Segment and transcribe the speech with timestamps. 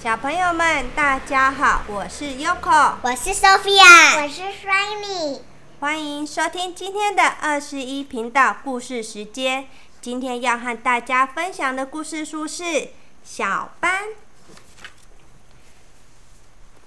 [0.00, 5.40] 小朋友们，大家好，我是 Yoko，我是 Sophia，我是 Shiny，
[5.80, 9.66] 欢迎收听今天的二十一频道故事时间。
[10.00, 12.62] 今天要和大家分享的故事书是
[13.24, 14.04] 《小班》，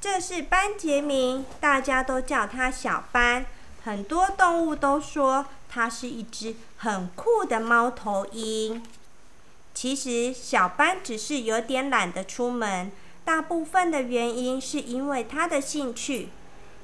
[0.00, 3.44] 这是班杰明，大家都叫他小班。
[3.82, 8.80] 很多动物都说它是一只很酷的猫头鹰。
[9.80, 12.92] 其实小班只是有点懒得出门，
[13.24, 16.28] 大部分的原因是因为他的兴趣。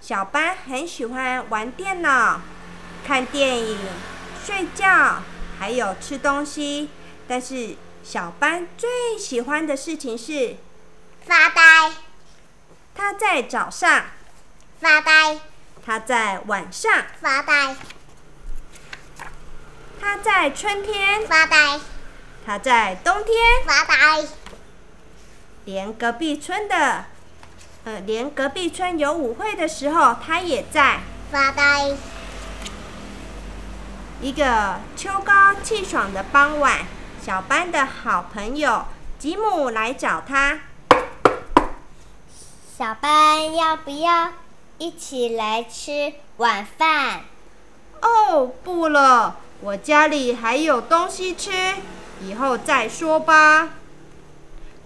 [0.00, 2.40] 小班很喜欢玩电脑、
[3.04, 3.78] 看电影、
[4.46, 5.24] 睡觉，
[5.58, 6.88] 还有吃东西。
[7.26, 10.58] 但是小班最喜欢的事情是
[11.26, 11.90] 发呆。
[12.94, 14.04] 他在早上
[14.80, 15.40] 发呆，
[15.84, 17.74] 他在晚上发呆，
[20.00, 21.80] 他在春天发呆，
[22.46, 23.34] 他在冬天
[23.66, 24.26] 发呆，
[25.64, 27.06] 连隔壁村的，
[27.84, 31.00] 呃，连隔壁村有舞会的时候，他也在
[31.30, 31.92] 发呆。
[34.20, 36.86] 一个秋高气爽的傍晚，
[37.24, 38.84] 小班的好朋友
[39.18, 40.60] 吉姆来找他。
[42.76, 44.32] 小班要不要
[44.76, 47.22] 一起来吃晚饭？
[48.02, 51.50] 哦，不了，我家里还有东西吃，
[52.20, 53.70] 以后再说吧。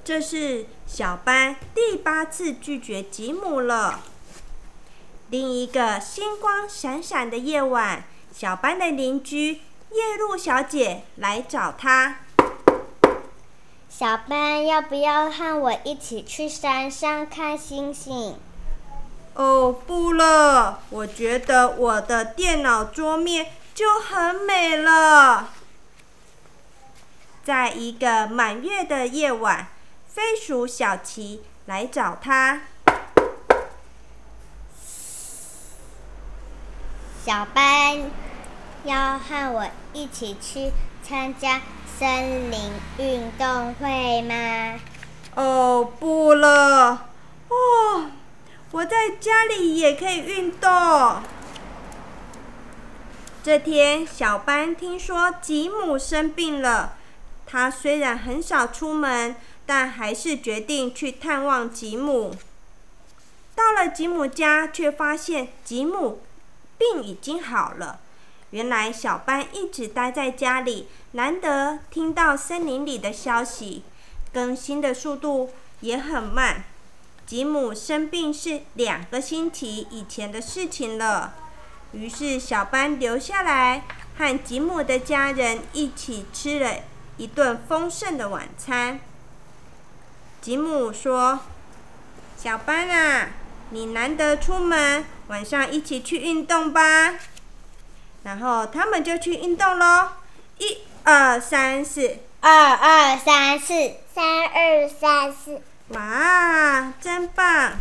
[0.04, 4.00] 这是小班第八次拒绝吉姆了。
[5.30, 8.04] 另一个星光闪闪的夜晚，
[8.34, 12.20] 小班的邻居夜露小姐来找他。
[13.90, 18.36] 小班要不要和我一起去山上看星星？
[19.34, 25.50] 哦，不了，我觉得我的电脑桌面就很美了。
[27.48, 29.68] 在一个满月的夜晚，
[30.06, 32.60] 飞鼠小琪来找他。
[37.24, 38.10] 小班
[38.84, 40.70] 要和我一起去
[41.02, 41.62] 参加
[41.98, 44.78] 森林运动会吗？
[45.34, 47.08] 哦，不了，
[47.48, 48.10] 哦，
[48.72, 51.22] 我在家里也可以运动。
[53.42, 56.97] 这天，小班听说吉姆生病了，
[57.50, 62.34] 他虽然很少出门，但还是决定去探望吉姆。
[63.54, 66.20] 到了吉姆家，却发现吉姆
[66.76, 68.00] 病已经好了。
[68.50, 73.82] 原来小班一直待在家里，难得听到森林里的消息，
[74.32, 75.50] 更新的速度
[75.80, 76.64] 也很慢。
[77.26, 81.34] 吉姆生病是两个星期以前的事情了。
[81.92, 83.84] 于是小班留下来，
[84.18, 86.76] 和吉姆的家人一起吃了
[87.18, 88.98] 一顿丰盛的晚餐。
[90.40, 91.40] 吉姆说
[92.38, 93.28] ：“小班啊，
[93.70, 97.16] 你难得出门，晚上一起去运动吧。”
[98.24, 100.08] 然后他们就去运动喽。
[100.58, 103.74] 一、二、三、四，二二三四，
[104.14, 107.72] 三二三四，哇，真棒！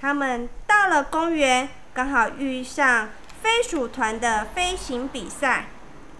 [0.00, 3.08] 他们到了公园，刚好遇上
[3.42, 5.66] 飞鼠团的飞行比赛。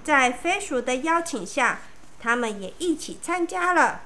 [0.05, 1.81] 在飞鼠的邀请下，
[2.21, 4.03] 他们也一起参加了。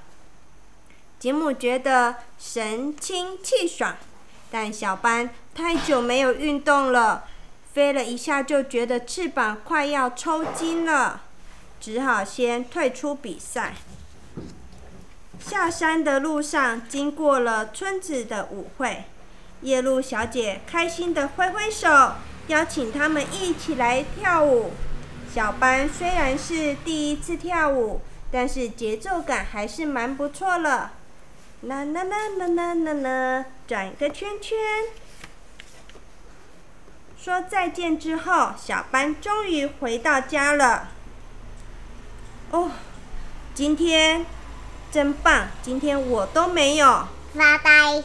[1.19, 3.97] 吉姆觉得神清气爽，
[4.51, 7.25] 但小班太久没有运动了，
[7.73, 11.23] 飞了一下就觉得翅膀快要抽筋了，
[11.81, 13.75] 只好先退出比赛。
[15.39, 19.05] 下山的路上，经过了村子的舞会，
[19.63, 21.89] 夜露小姐开心的挥挥手，
[22.49, 24.73] 邀请他们一起来跳舞。
[25.35, 30.93] 小班虽然是第一次跳舞，但是节奏感还是蛮不错了。
[31.63, 34.59] 啦啦啦啦啦啦啦，转个圈圈。
[37.19, 40.89] 说再见之后，小班终于回到家了。
[42.51, 42.71] 哦，
[43.55, 44.27] 今天。
[44.91, 45.49] 真棒！
[45.63, 48.05] 今天我都没有发呆。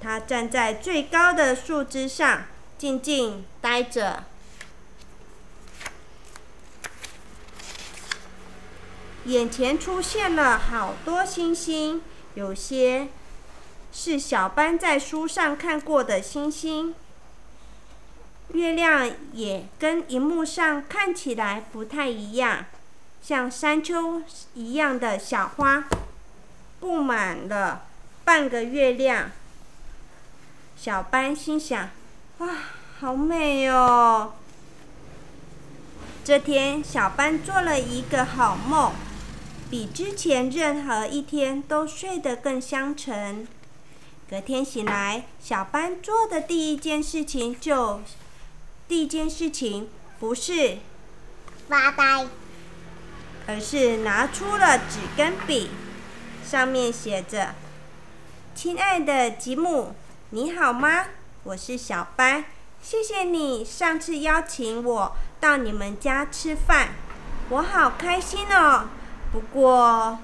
[0.00, 2.44] 他站在最高的树枝上，
[2.78, 4.24] 静静呆着。
[9.26, 12.02] 眼前出现了好多星星，
[12.34, 13.08] 有些
[13.92, 16.94] 是小班在书上看过的星星。
[18.52, 22.66] 月亮也跟荧幕上看起来不太一样。
[23.22, 24.22] 像山丘
[24.52, 25.84] 一样的小花，
[26.78, 27.86] 布满了
[28.24, 29.30] 半个月亮。
[30.76, 31.88] 小班心想
[32.38, 32.48] ：“哇，
[33.00, 34.34] 好美哦！”
[36.22, 38.92] 这天，小班做了一个好梦。
[39.70, 43.46] 比之前任何一天都睡得更香沉。
[44.30, 48.00] 隔天醒来，小班做的第一件事情就，
[48.88, 49.88] 第一件事情
[50.18, 50.78] 不是
[51.68, 52.26] 发呆，
[53.46, 55.70] 而是拿出了纸跟笔，
[56.44, 57.54] 上面写着
[58.54, 59.94] ：“亲爱的吉姆，
[60.30, 61.06] 你好吗？
[61.42, 62.44] 我是小班，
[62.82, 66.94] 谢谢你上次邀请我到你们家吃饭，
[67.50, 68.88] 我好开心哦。
[69.34, 70.20] 不过，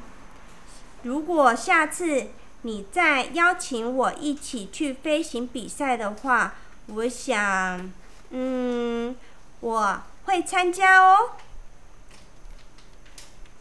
[1.03, 2.29] 如果下次
[2.63, 6.55] 你再邀请我一起去飞行比赛的话，
[6.87, 7.91] 我想，
[8.31, 9.17] 嗯，
[9.59, 11.33] 我会参加哦。”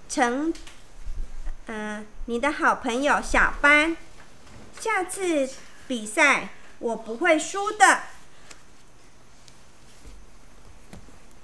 [0.08, 0.54] 成，
[1.66, 3.98] 嗯、你的好朋友小班，
[4.80, 5.50] 下次
[5.88, 8.02] 比赛我不会输的。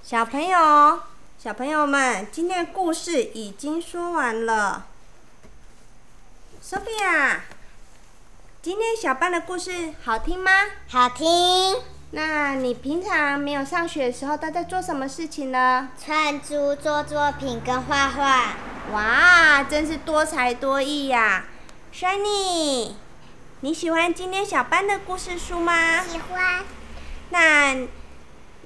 [0.04, 1.00] 小朋友，
[1.38, 4.86] 小朋友们，今天的故事已经说完了。
[6.64, 7.40] Sophia，
[8.62, 10.50] 今天小班的故事好听吗？
[10.88, 11.76] 好听。
[12.12, 15.90] 那你平常没有上学的时候都在做什么事情呢？
[16.02, 18.54] 串珠、做作品跟画画。
[18.92, 21.44] 哇，真是多才多艺呀、
[21.94, 22.92] Shiny，
[23.60, 26.02] 你喜欢今天小班的故事书吗？
[26.02, 26.75] 喜欢那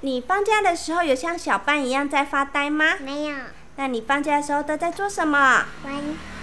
[0.03, 2.95] 你放假的时候有像小班一样在发呆吗？
[3.01, 3.35] 没有
[3.75, 5.63] 那你放假的时候都在做什么？
[5.85, 5.93] 玩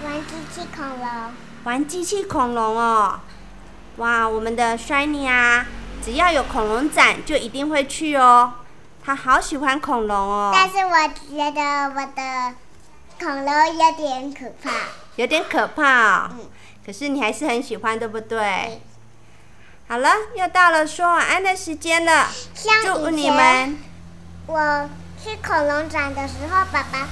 [0.04, 1.32] 玩机器恐龙？
[1.64, 3.20] 玩机器恐龙哦。
[3.96, 5.66] 哇，我们的 Shiny 啊，
[6.00, 8.54] 只要有恐龙展就一定会去哦。
[9.04, 10.52] 他好喜欢恐龙哦。
[10.54, 12.54] 但是我觉得我的
[13.18, 14.70] 恐龙有点可怕。
[15.16, 16.30] 有点可怕哦。
[16.34, 16.48] 嗯
[16.86, 18.38] 可是你还是很喜欢，对不对？
[18.38, 18.80] 对
[19.88, 22.26] 好了，又到了说晚安的时间了。
[22.54, 23.78] 像祝你们
[24.46, 24.88] 我
[25.22, 27.08] 去恐龙展的时候，爸爸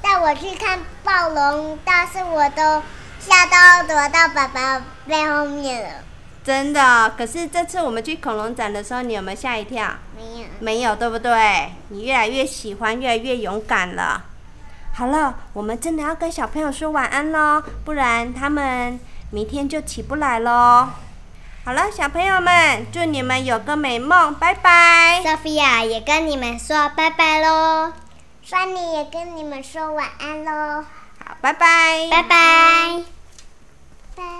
[0.00, 2.80] 带我去看暴龙，但是我都
[3.18, 6.04] 吓到躲到爸爸背后面了。
[6.44, 7.12] 真的。
[7.18, 9.94] 可是这次我们去恐龙展的时候，你有没有吓一跳？
[10.16, 11.72] 没有，没有，对不对？
[11.88, 14.22] 你越来越喜欢，越来越勇敢了。
[14.92, 19.00] 好了，我们真的要跟小朋友说晚安喽，不然他们
[19.32, 20.88] 明天就起不来喽。
[21.64, 25.22] 好了，小朋友们，祝你们有个美梦，拜拜。
[25.24, 27.90] Sophia 也跟你们说拜拜喽
[28.46, 30.84] ，Sunny 也跟你们说晚安喽。
[31.24, 32.08] 好，拜拜。
[32.10, 33.13] 拜拜。